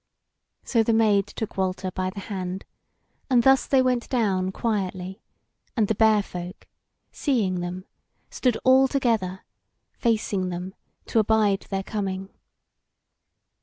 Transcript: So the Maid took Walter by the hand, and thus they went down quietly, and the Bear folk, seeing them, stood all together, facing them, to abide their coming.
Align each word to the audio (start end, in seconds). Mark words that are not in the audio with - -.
So 0.63 0.81
the 0.81 0.93
Maid 0.93 1.27
took 1.27 1.57
Walter 1.57 1.91
by 1.91 2.09
the 2.09 2.21
hand, 2.21 2.65
and 3.29 3.43
thus 3.43 3.67
they 3.67 3.83
went 3.83 4.09
down 4.09 4.51
quietly, 4.51 5.21
and 5.77 5.87
the 5.87 5.93
Bear 5.93 6.23
folk, 6.23 6.67
seeing 7.11 7.59
them, 7.59 7.85
stood 8.31 8.57
all 8.63 8.87
together, 8.87 9.45
facing 9.93 10.49
them, 10.49 10.73
to 11.05 11.19
abide 11.19 11.67
their 11.69 11.83
coming. 11.83 12.29